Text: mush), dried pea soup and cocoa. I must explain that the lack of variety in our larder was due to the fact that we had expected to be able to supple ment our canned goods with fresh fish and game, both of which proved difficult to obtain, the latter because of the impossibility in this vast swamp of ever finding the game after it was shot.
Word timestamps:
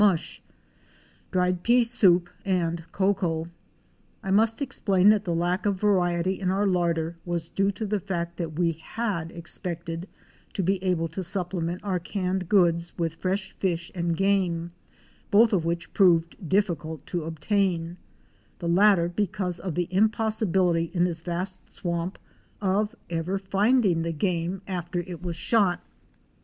mush), 0.03 0.41
dried 1.29 1.61
pea 1.61 1.83
soup 1.83 2.27
and 2.43 2.91
cocoa. 2.91 3.45
I 4.23 4.31
must 4.31 4.59
explain 4.59 5.09
that 5.09 5.25
the 5.25 5.35
lack 5.35 5.67
of 5.67 5.79
variety 5.79 6.39
in 6.39 6.49
our 6.49 6.65
larder 6.65 7.17
was 7.23 7.49
due 7.49 7.69
to 7.73 7.85
the 7.85 7.99
fact 7.99 8.37
that 8.37 8.57
we 8.57 8.71
had 8.71 9.31
expected 9.31 10.09
to 10.55 10.63
be 10.63 10.83
able 10.83 11.07
to 11.09 11.21
supple 11.21 11.61
ment 11.61 11.83
our 11.83 11.99
canned 11.99 12.49
goods 12.49 12.97
with 12.97 13.13
fresh 13.13 13.51
fish 13.51 13.91
and 13.93 14.17
game, 14.17 14.71
both 15.29 15.53
of 15.53 15.65
which 15.65 15.93
proved 15.93 16.49
difficult 16.49 17.05
to 17.05 17.25
obtain, 17.25 17.97
the 18.57 18.67
latter 18.67 19.07
because 19.07 19.59
of 19.59 19.75
the 19.75 19.87
impossibility 19.93 20.85
in 20.95 21.03
this 21.03 21.19
vast 21.19 21.69
swamp 21.69 22.17
of 22.59 22.95
ever 23.11 23.37
finding 23.37 24.01
the 24.01 24.11
game 24.11 24.63
after 24.67 25.01
it 25.01 25.21
was 25.21 25.35
shot. 25.35 25.79